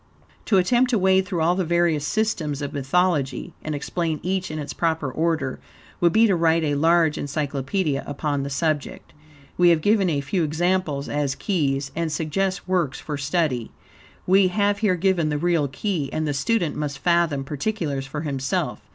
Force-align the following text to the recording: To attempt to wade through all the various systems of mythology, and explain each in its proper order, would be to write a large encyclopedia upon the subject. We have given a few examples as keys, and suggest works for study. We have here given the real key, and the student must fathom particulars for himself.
To 0.45 0.57
attempt 0.57 0.89
to 0.89 0.97
wade 0.97 1.27
through 1.27 1.41
all 1.41 1.53
the 1.53 1.63
various 1.63 2.07
systems 2.07 2.63
of 2.63 2.73
mythology, 2.73 3.53
and 3.63 3.75
explain 3.75 4.19
each 4.23 4.49
in 4.49 4.57
its 4.57 4.73
proper 4.73 5.11
order, 5.11 5.59
would 5.99 6.11
be 6.11 6.25
to 6.25 6.35
write 6.35 6.63
a 6.63 6.73
large 6.73 7.19
encyclopedia 7.19 8.03
upon 8.07 8.41
the 8.41 8.49
subject. 8.49 9.13
We 9.59 9.69
have 9.69 9.81
given 9.81 10.09
a 10.09 10.21
few 10.21 10.43
examples 10.43 11.07
as 11.07 11.35
keys, 11.35 11.91
and 11.95 12.11
suggest 12.11 12.67
works 12.67 12.99
for 12.99 13.15
study. 13.15 13.69
We 14.25 14.47
have 14.47 14.79
here 14.79 14.95
given 14.95 15.29
the 15.29 15.37
real 15.37 15.67
key, 15.67 16.11
and 16.11 16.27
the 16.27 16.33
student 16.33 16.75
must 16.75 16.97
fathom 16.97 17.43
particulars 17.43 18.07
for 18.07 18.21
himself. 18.21 18.81